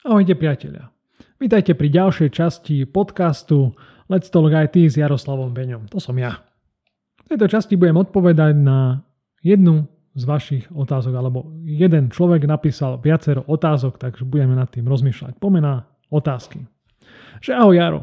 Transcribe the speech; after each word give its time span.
Ahojte 0.00 0.32
priatelia. 0.32 0.88
Vítajte 1.36 1.76
pri 1.76 1.92
ďalšej 1.92 2.32
časti 2.32 2.88
podcastu 2.88 3.76
Let's 4.08 4.32
Talk 4.32 4.48
IT 4.48 4.88
s 4.88 4.96
Jaroslavom 4.96 5.52
Beňom. 5.52 5.92
To 5.92 6.00
som 6.00 6.16
ja. 6.16 6.40
V 7.28 7.36
tejto 7.36 7.44
časti 7.44 7.76
budem 7.76 8.00
odpovedať 8.00 8.56
na 8.56 9.04
jednu 9.44 9.84
z 10.16 10.24
vašich 10.24 10.64
otázok, 10.72 11.12
alebo 11.12 11.52
jeden 11.68 12.08
človek 12.08 12.48
napísal 12.48 12.96
viacero 12.96 13.44
otázok, 13.44 14.00
takže 14.00 14.24
budeme 14.24 14.56
nad 14.56 14.72
tým 14.72 14.88
rozmýšľať. 14.88 15.36
Pomená 15.36 15.84
otázky. 16.08 16.64
Že 17.44 17.60
ahoj 17.60 17.76
Jaro, 17.76 18.02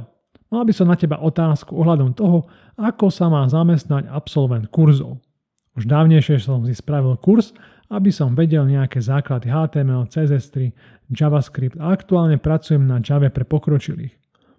mal 0.53 0.69
by 0.69 0.73
som 0.77 0.93
na 0.93 1.01
teba 1.01 1.17
otázku 1.17 1.73
ohľadom 1.73 2.13
toho, 2.13 2.45
ako 2.77 3.09
sa 3.09 3.25
má 3.25 3.41
zamestnať 3.49 4.05
absolvent 4.05 4.69
kurzov. 4.69 5.17
Už 5.73 5.89
dávnejšie 5.89 6.37
som 6.45 6.61
si 6.61 6.77
spravil 6.77 7.17
kurz, 7.17 7.57
aby 7.87 8.11
som 8.11 8.35
vedel 8.35 8.67
nejaké 8.67 8.99
základy 8.99 9.47
HTML, 9.47 10.11
CSS3, 10.11 10.75
JavaScript 11.11 11.79
a 11.79 11.95
aktuálne 11.95 12.35
pracujem 12.35 12.83
na 12.83 12.99
Java 12.99 13.31
pre 13.31 13.47
pokročilých. 13.47 14.11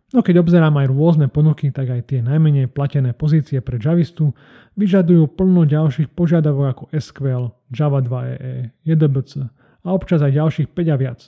No 0.08 0.24
keď 0.24 0.40
obzerám 0.40 0.72
aj 0.80 0.88
rôzne 0.88 1.28
ponuky, 1.28 1.68
tak 1.68 1.92
aj 1.92 2.08
tie 2.08 2.24
najmenej 2.24 2.72
platené 2.72 3.12
pozície 3.12 3.60
pre 3.60 3.76
Javistu 3.76 4.32
vyžadujú 4.80 5.36
plno 5.36 5.68
ďalších 5.68 6.08
požiadavok 6.16 6.64
ako 6.64 6.84
SQL, 6.96 7.52
Java 7.68 8.00
2 8.00 8.32
EE, 8.32 8.72
JDBC 8.88 9.44
a 9.84 9.88
občas 9.92 10.24
aj 10.24 10.32
ďalších 10.32 10.68
5 10.72 10.94
a 10.94 10.96
viac. 10.96 11.20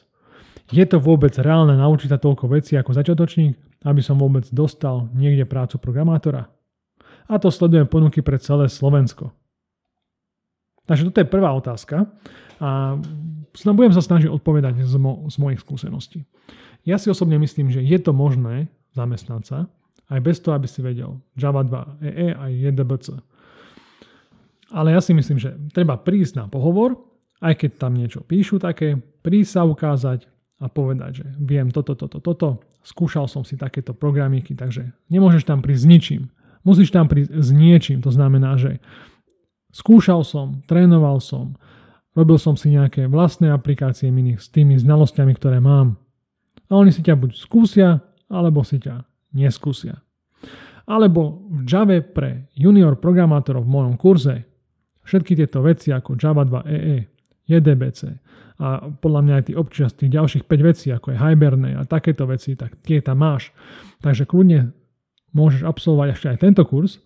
Je 0.73 0.85
to 0.89 0.97
vôbec 0.97 1.37
reálne 1.37 1.77
naučiť 1.77 2.09
sa 2.09 2.17
toľko 2.17 2.49
vecí 2.57 2.73
ako 2.81 2.97
začiatočník, 2.97 3.85
aby 3.85 4.01
som 4.01 4.17
vôbec 4.17 4.49
dostal 4.49 5.13
niekde 5.13 5.45
prácu 5.45 5.77
programátora? 5.77 6.49
A 7.29 7.37
to 7.37 7.53
sledujem 7.53 7.85
ponuky 7.85 8.25
pre 8.25 8.41
celé 8.41 8.73
Slovensko. 8.73 9.35
Takže 10.89 11.11
toto 11.11 11.21
je 11.21 11.29
prvá 11.29 11.51
otázka 11.55 12.09
a 12.61 13.01
budem 13.57 13.95
sa 13.95 14.05
snažiť 14.05 14.29
odpovedať 14.29 14.85
z, 14.85 14.97
mo- 15.01 15.27
z 15.27 15.37
mojich 15.41 15.61
skúseností. 15.65 16.29
Ja 16.85 16.97
si 16.97 17.13
osobne 17.13 17.37
myslím, 17.41 17.69
že 17.69 17.85
je 17.85 17.99
to 18.01 18.17
možné 18.17 18.73
zamestnať 18.97 19.43
sa, 19.45 19.59
aj 20.11 20.21
bez 20.21 20.43
toho, 20.43 20.59
aby 20.59 20.67
si 20.67 20.83
vedel 20.83 21.23
Java 21.39 21.63
2 21.63 22.03
EE 22.03 22.29
aj 22.35 22.51
JDBC. 22.51 23.07
Ale 24.71 24.95
ja 24.95 25.01
si 25.03 25.15
myslím, 25.15 25.39
že 25.39 25.55
treba 25.75 25.99
prísť 25.99 26.43
na 26.43 26.47
pohovor, 26.47 26.99
aj 27.43 27.65
keď 27.65 27.71
tam 27.79 27.95
niečo 27.95 28.23
píšu 28.23 28.59
také, 28.63 28.99
prísť 28.99 29.51
sa 29.51 29.63
ukázať 29.67 30.27
a 30.61 30.67
povedať, 30.69 31.25
že 31.25 31.27
viem 31.41 31.73
toto, 31.73 31.97
toto, 31.97 32.21
toto, 32.21 32.61
skúšal 32.85 33.27
som 33.27 33.43
si 33.43 33.57
takéto 33.57 33.97
programiky, 33.97 34.53
takže 34.53 34.93
nemôžeš 35.09 35.49
tam 35.49 35.65
prísť 35.65 35.83
s 35.83 35.89
ničím. 35.89 36.23
Musíš 36.61 36.93
tam 36.93 37.09
prísť 37.09 37.33
s 37.33 37.49
niečím, 37.51 38.05
to 38.05 38.13
znamená, 38.13 38.61
že 38.61 38.85
skúšal 39.71 40.27
som, 40.27 40.63
trénoval 40.67 41.23
som, 41.23 41.55
robil 42.15 42.39
som 42.39 42.59
si 42.59 42.75
nejaké 42.75 43.07
vlastné 43.07 43.51
aplikácie 43.51 44.11
mini 44.11 44.39
s 44.39 44.51
tými 44.51 44.79
znalosťami, 44.79 45.33
ktoré 45.35 45.59
mám 45.63 45.99
a 46.71 46.79
oni 46.79 46.95
si 46.95 47.03
ťa 47.03 47.19
buď 47.19 47.31
skúsia, 47.35 47.99
alebo 48.31 48.63
si 48.63 48.79
ťa 48.79 49.03
neskúsia. 49.35 49.99
Alebo 50.87 51.43
v 51.51 51.67
Java 51.67 51.99
pre 52.03 52.51
junior 52.55 52.99
programátorov 52.99 53.67
v 53.67 53.75
mojom 53.75 53.95
kurze 53.99 54.47
všetky 55.03 55.35
tieto 55.35 55.63
veci 55.67 55.91
ako 55.91 56.15
Java 56.15 56.47
2 56.47 56.67
EE, 56.71 56.99
JDBC 57.51 58.01
a 58.61 58.87
podľa 58.87 59.21
mňa 59.27 59.35
aj 59.41 59.45
tí 59.51 59.53
občas 59.59 59.91
tých 59.97 60.15
ďalších 60.15 60.45
5 60.47 60.69
vecí 60.69 60.87
ako 60.95 61.15
je 61.15 61.19
Hibernate 61.19 61.79
a 61.81 61.83
takéto 61.89 62.29
veci, 62.31 62.55
tak 62.55 62.79
tie 62.87 63.03
tam 63.03 63.25
máš. 63.25 63.51
Takže 64.05 64.29
kľudne 64.29 64.71
môžeš 65.35 65.67
absolvovať 65.67 66.09
ešte 66.15 66.27
aj 66.31 66.39
tento 66.39 66.63
kurz 66.63 67.03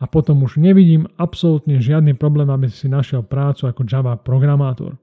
a 0.00 0.08
potom 0.08 0.40
už 0.40 0.56
nevidím 0.56 1.04
absolútne 1.20 1.76
žiadny 1.76 2.16
problém, 2.16 2.48
aby 2.48 2.72
si 2.72 2.88
našiel 2.88 3.20
prácu 3.20 3.68
ako 3.68 3.84
Java 3.84 4.16
programátor. 4.16 4.96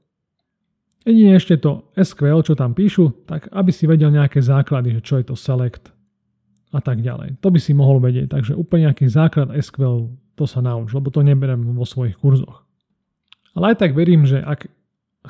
Jedine 1.06 1.38
ešte 1.38 1.56
to 1.62 1.88
SQL, 1.96 2.44
čo 2.44 2.58
tam 2.58 2.74
píšu, 2.74 3.24
tak 3.30 3.48
aby 3.54 3.72
si 3.72 3.88
vedel 3.88 4.12
nejaké 4.12 4.42
základy, 4.42 5.00
že 5.00 5.02
čo 5.06 5.16
je 5.22 5.26
to 5.32 5.36
select 5.38 5.94
a 6.76 6.84
tak 6.84 7.00
ďalej. 7.00 7.40
To 7.40 7.48
by 7.48 7.60
si 7.62 7.72
mohol 7.72 8.04
vedieť, 8.04 8.34
takže 8.34 8.58
úplne 8.58 8.92
nejaký 8.92 9.08
základ 9.08 9.54
SQL 9.56 10.12
to 10.36 10.44
sa 10.44 10.60
nauč, 10.60 10.92
lebo 10.92 11.08
to 11.14 11.24
neberiem 11.24 11.64
vo 11.78 11.88
svojich 11.88 12.20
kurzoch. 12.20 12.68
Ale 13.56 13.74
aj 13.74 13.88
tak 13.88 13.96
verím, 13.96 14.28
že 14.28 14.44
ak 14.44 14.68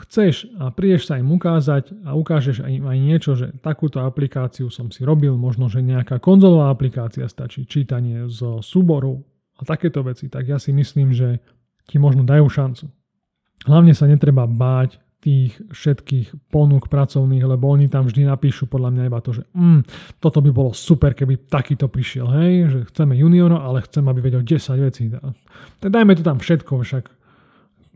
chceš 0.07 0.49
a 0.57 0.73
prídeš 0.73 1.07
sa 1.07 1.21
im 1.21 1.29
ukázať 1.29 1.93
a 2.05 2.17
ukážeš 2.17 2.65
im 2.65 2.85
aj 2.89 2.97
niečo, 2.97 3.31
že 3.37 3.53
takúto 3.61 4.01
aplikáciu 4.01 4.67
som 4.73 4.89
si 4.89 5.05
robil, 5.05 5.37
možno, 5.37 5.69
že 5.69 5.85
nejaká 5.85 6.17
konzolová 6.17 6.73
aplikácia 6.73 7.29
stačí, 7.29 7.69
čítanie 7.69 8.25
z 8.27 8.61
súborov 8.65 9.36
a 9.57 9.61
takéto 9.65 10.05
veci, 10.05 10.29
tak 10.29 10.45
ja 10.45 10.61
si 10.61 10.69
myslím, 10.71 11.11
že 11.11 11.41
ti 11.89 11.97
možno 11.97 12.21
dajú 12.21 12.45
šancu. 12.45 12.85
Hlavne 13.65 13.91
sa 13.97 14.05
netreba 14.05 14.45
báť 14.45 15.01
tých 15.17 15.57
všetkých 15.73 16.53
ponúk 16.53 16.93
pracovných, 16.93 17.41
lebo 17.41 17.73
oni 17.73 17.89
tam 17.89 18.05
vždy 18.05 18.29
napíšu 18.29 18.69
podľa 18.69 18.93
mňa 18.93 19.03
iba 19.09 19.19
to, 19.19 19.33
že 19.33 19.43
mm, 19.49 19.81
toto 20.21 20.45
by 20.45 20.53
bolo 20.53 20.71
super, 20.77 21.17
keby 21.17 21.49
takýto 21.49 21.89
prišiel, 21.89 22.29
hej, 22.37 22.53
že 22.69 22.79
chceme 22.93 23.17
juniora, 23.17 23.57
ale 23.57 23.81
chcem, 23.81 24.05
aby 24.05 24.21
vedel 24.21 24.45
10 24.45 24.77
vecí. 24.77 25.09
Tak 25.81 25.89
dajme 25.89 26.13
to 26.13 26.21
tam 26.21 26.37
všetko, 26.37 26.85
však 26.85 27.03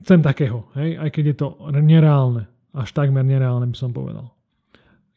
chcem 0.01 0.19
takého, 0.25 0.65
hej, 0.73 0.97
aj 0.97 1.09
keď 1.13 1.23
je 1.29 1.35
to 1.37 1.47
nereálne, 1.77 2.49
až 2.73 2.89
takmer 2.89 3.21
nereálne 3.21 3.69
by 3.69 3.77
som 3.77 3.93
povedal. 3.93 4.33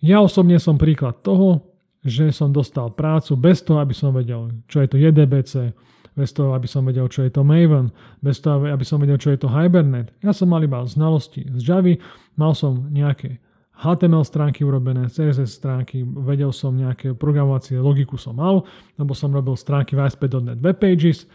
Ja 0.05 0.21
osobne 0.21 0.61
som 0.61 0.77
príklad 0.77 1.25
toho, 1.25 1.65
že 2.05 2.29
som 2.37 2.53
dostal 2.53 2.93
prácu 2.93 3.33
bez 3.41 3.65
toho, 3.65 3.81
aby 3.81 3.97
som 3.97 4.13
vedel, 4.13 4.53
čo 4.69 4.85
je 4.85 4.89
to 4.93 5.01
JDBC, 5.01 5.73
bez 6.15 6.31
toho, 6.31 6.55
aby 6.55 6.71
som 6.71 6.87
vedel, 6.87 7.11
čo 7.11 7.27
je 7.27 7.31
to 7.35 7.43
Maven, 7.43 7.91
bez 8.23 8.39
toho, 8.39 8.63
aby 8.71 8.87
som 8.87 9.03
vedel, 9.03 9.19
čo 9.19 9.35
je 9.35 9.39
to 9.43 9.51
Hibernate. 9.51 10.15
Ja 10.23 10.31
som 10.31 10.51
mal 10.51 10.63
iba 10.63 10.83
znalosti 10.87 11.43
z 11.59 11.63
Javy, 11.63 11.99
mal 12.39 12.55
som 12.55 12.87
nejaké 12.91 13.43
HTML 13.75 14.23
stránky 14.23 14.63
urobené, 14.63 15.11
CSS 15.11 15.59
stránky, 15.59 16.07
vedel 16.07 16.55
som 16.55 16.79
nejaké 16.79 17.19
programovacie 17.19 17.75
logiku 17.83 18.15
som 18.15 18.39
mal, 18.39 18.63
lebo 18.95 19.19
som 19.19 19.35
robil 19.35 19.59
stránky 19.59 19.99
v 19.99 20.07
ASP.NET 20.07 20.63
Webpages 20.63 21.27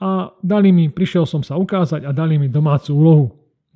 a 0.00 0.32
dali 0.40 0.72
mi, 0.72 0.88
prišiel 0.88 1.28
som 1.28 1.44
sa 1.44 1.60
ukázať 1.60 2.08
a 2.08 2.10
dali 2.16 2.40
mi 2.40 2.48
domácu 2.48 2.96
úlohu, 2.96 3.26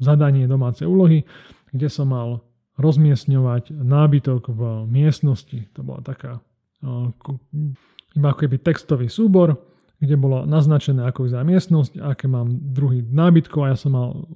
zadanie 0.01 0.49
domácej 0.49 0.89
úlohy, 0.89 1.29
kde 1.69 1.93
som 1.93 2.09
mal 2.09 2.41
rozmiestňovať 2.81 3.71
nábytok 3.71 4.49
v 4.49 4.61
miestnosti. 4.89 5.69
To 5.77 5.85
bola 5.85 6.01
taká 6.01 6.41
iba 8.17 8.29
ako 8.33 8.39
keby 8.49 8.57
textový 8.65 9.13
súbor, 9.13 9.61
kde 10.05 10.17
bolo 10.21 10.45
naznačené, 10.45 11.05
ako 11.09 11.27
vyzerá 11.27 11.43
miestnosť, 11.43 11.99
aké 11.99 12.29
mám 12.29 12.53
druhý 12.53 13.01
nábytkov 13.01 13.61
a 13.65 13.73
ja 13.73 13.77
som 13.77 13.97
mal 13.97 14.29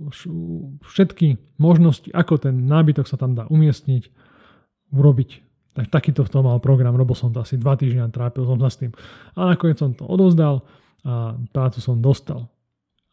všetky 0.82 1.36
možnosti, 1.60 2.08
ako 2.10 2.40
ten 2.40 2.64
nábytok 2.66 3.06
sa 3.06 3.20
tam 3.20 3.36
dá 3.36 3.46
umiestniť, 3.46 4.10
urobiť. 4.96 5.30
Tak 5.78 5.94
takýto 5.94 6.26
to 6.26 6.42
mal 6.42 6.58
program, 6.58 6.98
robil 6.98 7.14
som 7.14 7.30
to 7.30 7.44
asi 7.44 7.54
dva 7.54 7.78
týždňa, 7.78 8.10
trápil 8.10 8.42
som 8.42 8.58
sa 8.58 8.66
s 8.66 8.82
tým. 8.82 8.90
A 9.38 9.54
nakoniec 9.54 9.78
som 9.78 9.94
to 9.94 10.02
odovzdal 10.08 10.66
a 11.06 11.38
prácu 11.54 11.78
som 11.78 12.02
dostal. 12.02 12.50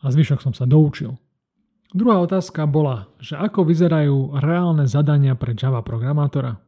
A 0.02 0.10
zvyšok 0.10 0.42
som 0.42 0.54
sa 0.58 0.66
doučil. 0.66 1.14
Druhá 1.94 2.20
otázka 2.20 2.66
bola, 2.66 3.08
že 3.22 3.38
ako 3.38 3.70
vyzerajú 3.70 4.42
reálne 4.42 4.90
zadania 4.90 5.38
pre 5.38 5.54
Java 5.54 5.86
programátora 5.86 6.65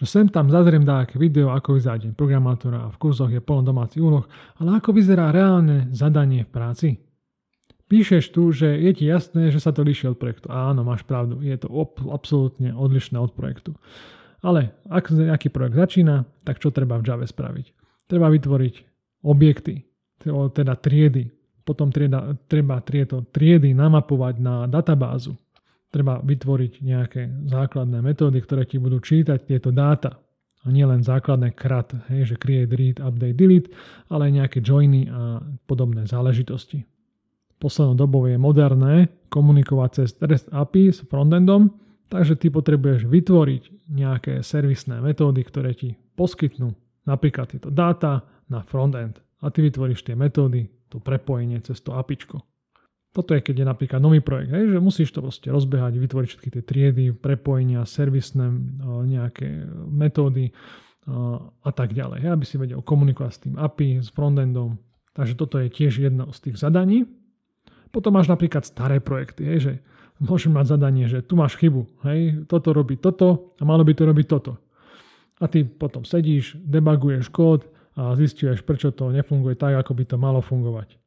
že 0.00 0.08
sem 0.08 0.32
tam 0.32 0.48
zazriem 0.48 0.80
dáke 0.80 1.20
video, 1.20 1.52
ako 1.52 1.76
vyzerá 1.76 2.00
deň 2.00 2.16
programátora 2.16 2.88
a 2.88 2.92
v 2.92 2.96
kurzoch 2.96 3.28
je 3.28 3.44
plno 3.44 3.68
domácich 3.68 4.00
úloh, 4.00 4.24
ale 4.56 4.80
ako 4.80 4.96
vyzerá 4.96 5.28
reálne 5.28 5.92
zadanie 5.92 6.48
v 6.48 6.50
práci? 6.50 6.88
Píšeš 7.84 8.32
tu, 8.32 8.48
že 8.48 8.80
je 8.80 8.90
ti 8.96 9.04
jasné, 9.04 9.52
že 9.52 9.60
sa 9.60 9.76
to 9.76 9.84
líši 9.84 10.08
od 10.08 10.16
projektu. 10.16 10.48
Áno, 10.48 10.80
máš 10.88 11.04
pravdu, 11.04 11.44
je 11.44 11.52
to 11.52 11.68
op- 11.68 12.00
absolútne 12.08 12.72
odlišné 12.72 13.20
od 13.20 13.36
projektu. 13.36 13.76
Ale 14.40 14.72
ak 14.88 15.12
nejaký 15.12 15.52
projekt 15.52 15.76
začína, 15.76 16.24
tak 16.48 16.64
čo 16.64 16.72
treba 16.72 16.96
v 16.96 17.04
Java 17.04 17.28
spraviť? 17.28 17.66
Treba 18.08 18.32
vytvoriť 18.32 18.74
objekty, 19.28 19.84
teda 20.56 20.80
triedy. 20.80 21.28
Potom 21.60 21.92
trieda, 21.92 22.32
treba 22.48 22.80
tieto 22.80 23.28
triedy 23.28 23.76
namapovať 23.76 24.34
na 24.40 24.64
databázu 24.64 25.36
treba 25.90 26.22
vytvoriť 26.22 26.72
nejaké 26.80 27.50
základné 27.50 27.98
metódy, 28.00 28.38
ktoré 28.40 28.64
ti 28.64 28.78
budú 28.78 29.02
čítať 29.02 29.46
tieto 29.46 29.74
dáta. 29.74 30.16
A 30.60 30.68
nie 30.68 30.84
len 30.84 31.00
základné 31.00 31.56
krat, 31.56 31.96
hej, 32.12 32.34
že 32.34 32.36
create, 32.36 32.76
read, 32.76 33.00
update, 33.00 33.32
delete, 33.32 33.72
ale 34.12 34.28
aj 34.28 34.32
nejaké 34.44 34.58
joiny 34.60 35.08
a 35.08 35.40
podobné 35.64 36.04
záležitosti. 36.04 36.84
Poslednou 37.56 37.96
dobou 37.96 38.28
je 38.28 38.36
moderné 38.36 39.08
komunikovať 39.32 39.90
cez 40.04 40.08
REST 40.20 40.52
API 40.52 40.92
s 40.92 41.00
frontendom, 41.08 41.72
takže 42.12 42.36
ty 42.36 42.52
potrebuješ 42.52 43.08
vytvoriť 43.08 43.88
nejaké 43.88 44.44
servisné 44.44 45.00
metódy, 45.00 45.40
ktoré 45.44 45.72
ti 45.72 45.96
poskytnú 46.16 46.76
napríklad 47.08 47.56
tieto 47.56 47.72
dáta 47.72 48.20
na 48.52 48.60
frontend. 48.60 49.16
A 49.40 49.48
ty 49.48 49.64
vytvoríš 49.64 50.04
tie 50.04 50.12
metódy, 50.12 50.68
to 50.92 51.00
prepojenie 51.00 51.64
cez 51.64 51.80
to 51.80 51.96
APIčko. 51.96 52.44
Toto 53.10 53.34
je, 53.34 53.42
keď 53.42 53.62
je 53.62 53.66
napríklad 53.66 53.98
nový 53.98 54.22
projekt, 54.22 54.54
hej, 54.54 54.70
že 54.70 54.78
musíš 54.78 55.10
to 55.10 55.18
proste 55.18 55.50
rozbehať, 55.50 55.98
vytvoriť 55.98 56.28
všetky 56.30 56.48
tie 56.54 56.62
triedy, 56.62 57.04
prepojenia, 57.10 57.82
servisné 57.82 58.54
nejaké 58.86 59.66
metódy 59.90 60.54
a 61.66 61.70
tak 61.74 61.90
ďalej, 61.90 62.22
hej, 62.22 62.30
aby 62.30 62.44
si 62.46 62.54
vedel 62.54 62.78
komunikovať 62.86 63.32
s 63.34 63.42
tým 63.42 63.54
API, 63.58 63.98
s 63.98 64.14
frontendom. 64.14 64.78
Takže 65.10 65.34
toto 65.34 65.58
je 65.58 65.66
tiež 65.66 66.06
jedno 66.06 66.30
z 66.30 66.38
tých 66.38 66.62
zadaní. 66.62 67.02
Potom 67.90 68.14
máš 68.14 68.30
napríklad 68.30 68.62
staré 68.62 69.02
projekty, 69.02 69.42
hej, 69.42 69.58
že 69.58 69.72
môžem 70.22 70.54
mať 70.54 70.78
zadanie, 70.78 71.10
že 71.10 71.26
tu 71.26 71.34
máš 71.34 71.58
chybu, 71.58 71.90
hej, 72.06 72.46
toto 72.46 72.70
robí 72.70 72.94
toto 72.94 73.58
a 73.58 73.66
malo 73.66 73.82
by 73.82 73.90
to 73.90 74.06
robiť 74.06 74.26
toto. 74.30 74.54
A 75.42 75.50
ty 75.50 75.66
potom 75.66 76.06
sedíš, 76.06 76.54
debaguješ 76.62 77.26
kód 77.32 77.66
a 77.98 78.14
zistuješ, 78.14 78.62
prečo 78.62 78.94
to 78.94 79.10
nefunguje 79.10 79.58
tak, 79.58 79.74
ako 79.82 79.98
by 79.98 80.04
to 80.06 80.14
malo 80.14 80.38
fungovať. 80.38 80.99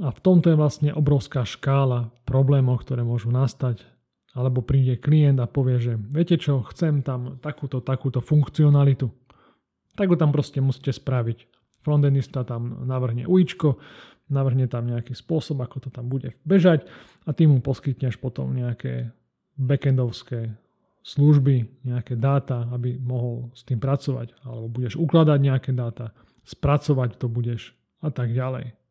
A 0.00 0.08
v 0.08 0.20
tomto 0.24 0.48
je 0.48 0.56
vlastne 0.56 0.90
obrovská 0.96 1.44
škála 1.44 2.08
problémov, 2.24 2.80
ktoré 2.80 3.04
môžu 3.04 3.28
nastať. 3.28 3.84
Alebo 4.32 4.64
príde 4.64 4.96
klient 4.96 5.36
a 5.44 5.50
povie, 5.50 5.76
že 5.76 6.00
viete 6.00 6.40
čo, 6.40 6.64
chcem 6.72 7.04
tam 7.04 7.36
takúto, 7.44 7.84
takúto 7.84 8.24
funkcionalitu. 8.24 9.12
Tak 9.92 10.08
ho 10.08 10.16
tam 10.16 10.32
proste 10.32 10.64
musíte 10.64 10.88
spraviť. 10.88 11.44
Frontendista 11.84 12.40
tam 12.40 12.88
navrhne 12.88 13.28
uičko, 13.28 13.76
navrhne 14.32 14.64
tam 14.72 14.88
nejaký 14.88 15.12
spôsob, 15.12 15.60
ako 15.60 15.84
to 15.84 15.88
tam 15.92 16.08
bude 16.08 16.32
bežať 16.48 16.88
a 17.28 17.36
ty 17.36 17.44
mu 17.44 17.60
poskytneš 17.60 18.16
potom 18.16 18.56
nejaké 18.56 19.12
backendovské 19.60 20.56
služby, 21.04 21.84
nejaké 21.84 22.16
dáta, 22.16 22.70
aby 22.72 22.96
mohol 22.96 23.52
s 23.52 23.66
tým 23.68 23.76
pracovať. 23.76 24.32
Alebo 24.48 24.72
budeš 24.72 24.96
ukladať 24.96 25.38
nejaké 25.44 25.70
dáta, 25.76 26.16
spracovať 26.48 27.20
to 27.20 27.28
budeš 27.28 27.76
a 28.00 28.08
tak 28.08 28.32
ďalej. 28.32 28.81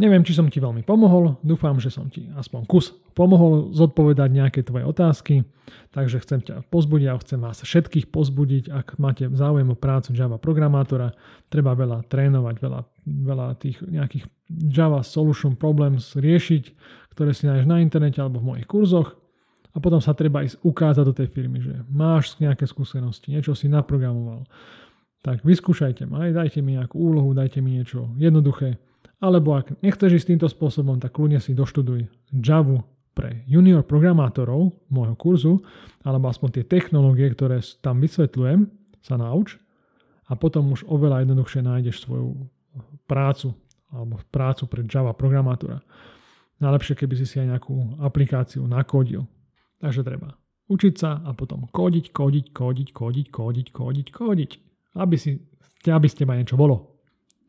Neviem, 0.00 0.24
či 0.24 0.32
som 0.32 0.48
ti 0.48 0.64
veľmi 0.64 0.80
pomohol, 0.80 1.36
dúfam, 1.44 1.76
že 1.76 1.92
som 1.92 2.08
ti 2.08 2.24
aspoň 2.32 2.64
kus 2.64 2.96
pomohol 3.12 3.68
zodpovedať 3.76 4.32
nejaké 4.32 4.64
tvoje 4.64 4.88
otázky, 4.88 5.44
takže 5.92 6.24
chcem 6.24 6.40
ťa 6.40 6.64
pozbudiť 6.72 7.06
a 7.12 7.20
chcem 7.20 7.36
vás 7.36 7.60
všetkých 7.60 8.08
pozbudiť, 8.08 8.72
ak 8.72 8.96
máte 8.96 9.28
záujem 9.28 9.68
o 9.68 9.76
prácu 9.76 10.16
Java 10.16 10.40
programátora, 10.40 11.12
treba 11.52 11.76
veľa 11.76 12.08
trénovať, 12.08 12.54
veľa, 12.56 12.80
veľa 13.04 13.46
tých 13.60 13.76
nejakých 13.84 14.24
Java 14.72 15.04
Solution 15.04 15.52
Problems 15.52 16.16
riešiť, 16.16 16.64
ktoré 17.12 17.36
si 17.36 17.44
nájdeš 17.44 17.68
na 17.68 17.84
internete 17.84 18.24
alebo 18.24 18.40
v 18.40 18.56
mojich 18.56 18.64
kurzoch 18.72 19.12
a 19.76 19.84
potom 19.84 20.00
sa 20.00 20.16
treba 20.16 20.40
ísť 20.40 20.64
ukázať 20.64 21.04
do 21.04 21.12
tej 21.12 21.28
firmy, 21.28 21.60
že 21.60 21.76
máš 21.92 22.40
nejaké 22.40 22.64
skúsenosti, 22.64 23.36
niečo 23.36 23.52
si 23.52 23.68
naprogramoval. 23.68 24.48
Tak 25.20 25.44
vyskúšajte 25.44 26.08
ma, 26.08 26.24
dajte 26.32 26.64
mi 26.64 26.80
nejakú 26.80 26.96
úlohu, 26.96 27.36
dajte 27.36 27.60
mi 27.60 27.76
niečo 27.76 28.08
jednoduché, 28.16 28.80
alebo 29.20 29.54
ak 29.54 29.78
nechceš 29.84 30.16
ísť 30.16 30.28
týmto 30.34 30.48
spôsobom, 30.48 30.96
tak 30.96 31.12
kľudne 31.12 31.38
si 31.38 31.52
doštuduj 31.52 32.08
Java 32.32 32.80
pre 33.12 33.44
junior 33.44 33.84
programátorov 33.84 34.72
môjho 34.88 35.16
kurzu, 35.20 35.54
alebo 36.02 36.32
aspoň 36.32 36.60
tie 36.60 36.64
technológie, 36.64 37.28
ktoré 37.28 37.60
tam 37.84 38.00
vysvetľujem, 38.00 38.66
sa 39.00 39.20
nauč 39.20 39.60
a 40.28 40.36
potom 40.36 40.72
už 40.72 40.88
oveľa 40.88 41.24
jednoduchšie 41.24 41.60
nájdeš 41.64 42.04
svoju 42.04 42.48
prácu 43.04 43.52
alebo 43.90 44.22
prácu 44.30 44.64
pre 44.70 44.86
Java 44.86 45.10
programátora. 45.12 45.82
Najlepšie, 46.60 46.94
keby 46.94 47.14
si 47.16 47.26
si 47.26 47.36
aj 47.40 47.56
nejakú 47.56 47.98
aplikáciu 48.04 48.62
nakodil. 48.68 49.26
Takže 49.80 50.04
treba 50.04 50.36
učiť 50.70 50.94
sa 50.94 51.18
a 51.26 51.34
potom 51.34 51.66
kódiť, 51.66 52.14
kódiť, 52.14 52.54
kódiť, 52.54 52.88
kódiť, 52.94 53.26
kódiť, 53.34 53.66
kódiť, 53.74 54.06
kódiť, 54.14 54.50
aby, 54.94 55.16
si, 55.18 55.42
aby 55.82 56.06
ste 56.06 56.22
ma 56.22 56.38
niečo 56.38 56.54
bolo. 56.54 56.89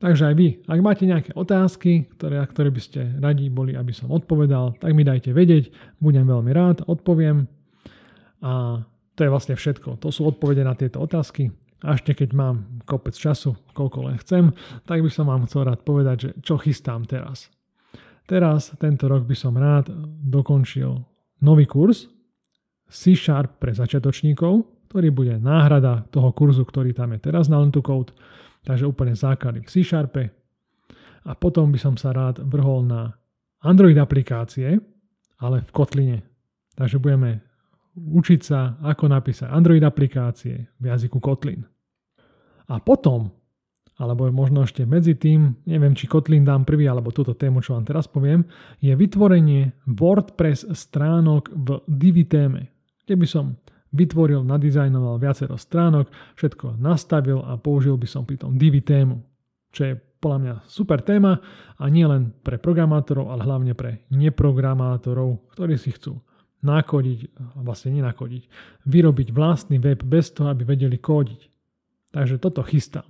Takže 0.01 0.33
aj 0.33 0.35
vy, 0.35 0.65
ak 0.65 0.79
máte 0.81 1.05
nejaké 1.05 1.29
otázky, 1.37 2.09
ktoré, 2.17 2.41
ktoré 2.49 2.73
by 2.73 2.81
ste 2.81 3.01
radi 3.21 3.53
boli, 3.53 3.77
aby 3.77 3.93
som 3.93 4.09
odpovedal, 4.09 4.81
tak 4.81 4.97
mi 4.97 5.05
dajte 5.05 5.29
vedieť, 5.29 5.69
budem 6.01 6.25
veľmi 6.25 6.49
rád, 6.49 6.81
odpoviem. 6.89 7.45
A 8.41 8.81
to 9.13 9.19
je 9.21 9.29
vlastne 9.29 9.53
všetko. 9.53 10.01
To 10.01 10.09
sú 10.09 10.25
odpovede 10.25 10.65
na 10.65 10.73
tieto 10.73 10.97
otázky. 11.05 11.53
A 11.85 11.93
ešte 11.93 12.17
keď 12.17 12.33
mám 12.33 12.81
kopec 12.89 13.13
času, 13.13 13.53
koľko 13.77 14.09
len 14.09 14.17
chcem, 14.17 14.49
tak 14.89 15.05
by 15.05 15.09
som 15.13 15.29
vám 15.29 15.45
chcel 15.45 15.69
rád 15.69 15.85
povedať, 15.85 16.17
že 16.17 16.29
čo 16.41 16.57
chystám 16.57 17.05
teraz. 17.05 17.53
Teraz, 18.25 18.73
tento 18.81 19.05
rok 19.05 19.29
by 19.29 19.37
som 19.37 19.53
rád 19.53 19.93
dokončil 20.25 20.97
nový 21.45 21.69
kurz 21.69 22.09
C 22.89 23.13
Sharp 23.13 23.61
pre 23.61 23.73
začiatočníkov, 23.77 24.65
ktorý 24.89 25.13
bude 25.13 25.37
náhrada 25.37 26.09
toho 26.09 26.33
kurzu, 26.33 26.65
ktorý 26.65 26.93
tam 26.97 27.13
je 27.13 27.19
teraz 27.21 27.49
na 27.49 27.61
Lentu 27.61 27.85
Code 27.85 28.13
Takže 28.61 28.85
úplne 28.85 29.17
základy 29.17 29.65
v 29.65 29.71
C 29.71 29.81
Sharpe. 29.81 30.29
A 31.25 31.31
potom 31.37 31.69
by 31.69 31.79
som 31.81 31.95
sa 31.97 32.13
rád 32.13 32.41
vrhol 32.41 32.85
na 32.85 33.13
Android 33.61 33.97
aplikácie, 33.97 34.81
ale 35.37 35.61
v 35.65 35.71
Kotline. 35.73 36.21
Takže 36.73 36.97
budeme 36.97 37.45
učiť 37.95 38.41
sa, 38.41 38.79
ako 38.81 39.11
napísať 39.11 39.51
Android 39.51 39.83
aplikácie 39.83 40.71
v 40.79 40.83
jazyku 40.87 41.19
Kotlin. 41.19 41.67
A 42.71 42.79
potom, 42.79 43.27
alebo 43.99 44.31
možno 44.31 44.63
ešte 44.63 44.87
medzi 44.87 45.19
tým, 45.19 45.59
neviem, 45.67 45.91
či 45.91 46.07
Kotlin 46.07 46.47
dám 46.47 46.63
prvý, 46.63 46.87
alebo 46.87 47.11
túto 47.11 47.35
tému, 47.35 47.59
čo 47.59 47.75
vám 47.75 47.83
teraz 47.83 48.07
poviem, 48.07 48.47
je 48.79 48.95
vytvorenie 48.95 49.75
WordPress 49.91 50.71
stránok 50.71 51.51
v 51.51 51.67
Divi 51.85 52.23
téme, 52.23 52.71
kde 53.03 53.15
by 53.19 53.27
som 53.27 53.45
vytvoril, 53.91 54.43
nadizajnoval 54.47 55.19
viacero 55.19 55.59
stránok, 55.59 56.07
všetko 56.39 56.79
nastavil 56.79 57.43
a 57.43 57.59
použil 57.59 57.99
by 57.99 58.07
som 58.07 58.23
pri 58.23 58.39
tom 58.39 58.55
Divi 58.55 58.79
tému, 58.79 59.19
čo 59.71 59.81
je 59.87 59.93
podľa 60.21 60.39
mňa 60.39 60.55
super 60.69 61.01
téma 61.01 61.41
a 61.75 61.83
nie 61.89 62.05
len 62.05 62.29
pre 62.45 62.61
programátorov, 62.61 63.33
ale 63.33 63.41
hlavne 63.43 63.73
pre 63.73 64.05
neprogramátorov, 64.13 65.51
ktorí 65.57 65.75
si 65.75 65.91
chcú 65.91 66.21
nakodiť, 66.61 67.33
vlastne 67.57 67.97
nenakodiť, 67.97 68.43
vyrobiť 68.85 69.27
vlastný 69.33 69.81
web 69.81 69.97
bez 70.05 70.29
toho, 70.29 70.53
aby 70.53 70.61
vedeli 70.61 71.01
kódiť. 71.01 71.49
Takže 72.13 72.37
toto 72.37 72.61
chystám. 72.61 73.07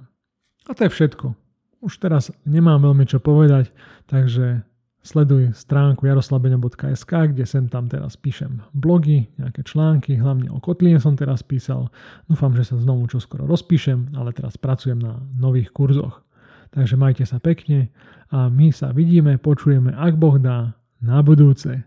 A 0.70 0.72
to 0.72 0.88
je 0.88 0.94
všetko. 0.94 1.36
Už 1.84 2.00
teraz 2.00 2.32
nemám 2.48 2.80
veľmi 2.80 3.04
čo 3.10 3.20
povedať, 3.20 3.74
takže 4.08 4.64
Sleduj 5.02 5.58
stránku 5.58 6.06
jaroslabeňo.sk, 6.06 7.34
kde 7.34 7.42
sem 7.50 7.66
tam 7.66 7.90
teraz 7.90 8.14
píšem 8.14 8.62
blogy, 8.78 9.26
nejaké 9.42 9.66
články, 9.66 10.14
hlavne 10.14 10.54
o 10.54 10.62
Kotline 10.62 11.02
som 11.02 11.18
teraz 11.18 11.42
písal. 11.42 11.90
Dúfam, 12.30 12.54
že 12.54 12.70
sa 12.70 12.78
znovu 12.78 13.10
čoskoro 13.10 13.50
rozpíšem, 13.50 14.14
ale 14.14 14.30
teraz 14.30 14.62
pracujem 14.62 15.02
na 15.02 15.18
nových 15.34 15.74
kurzoch. 15.74 16.22
Takže 16.72 17.02
majte 17.02 17.26
sa 17.26 17.42
pekne 17.42 17.90
a 18.30 18.48
my 18.48 18.70
sa 18.70 18.94
vidíme, 18.94 19.42
počujeme, 19.42 19.90
ak 19.92 20.22
Boh 20.22 20.38
dá, 20.38 20.78
na 21.02 21.26
budúce. 21.26 21.82